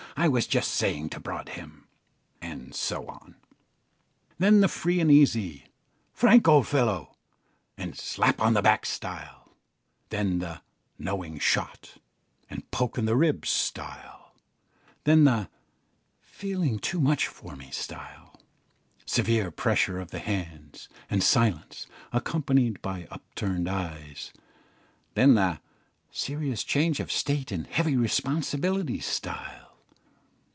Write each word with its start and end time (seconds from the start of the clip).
I 0.17 0.27
was 0.27 0.45
just 0.45 0.73
saying 0.73 1.09
to 1.11 1.21
Broadhem," 1.21 1.87
and 2.41 2.75
so 2.75 3.07
on; 3.07 3.35
then 4.37 4.59
the 4.59 4.67
free 4.67 4.99
and 4.99 5.09
easy 5.09 5.63
"Frank, 6.13 6.49
old 6.49 6.67
fellow" 6.67 7.15
and 7.77 7.97
"slap 7.97 8.41
on 8.41 8.53
the 8.53 8.61
back" 8.61 8.85
style; 8.85 9.55
then 10.09 10.39
the 10.39 10.61
"knowing 10.99 11.39
shot" 11.39 11.95
and 12.49 12.69
"poke 12.71 12.97
in 12.97 13.05
the 13.05 13.15
ribs" 13.15 13.49
style; 13.49 14.35
then 15.05 15.23
the 15.23 15.49
"feelings 16.19 16.81
too 16.81 16.99
much 16.99 17.25
for 17.27 17.55
me" 17.55 17.71
style 17.71 18.37
severe 19.05 19.49
pressure 19.49 19.97
of 19.99 20.11
the 20.11 20.19
hands, 20.19 20.89
and 21.09 21.23
silence, 21.23 21.87
accompanied 22.11 22.81
by 22.81 23.07
upturned 23.09 23.69
eyes; 23.69 24.33
then 25.15 25.35
the 25.35 25.61
"serious 26.11 26.65
change 26.65 26.99
of 26.99 27.11
state 27.13 27.49
and 27.49 27.65
heavy 27.67 27.95
responsibilities" 27.95 29.05
style. 29.05 29.69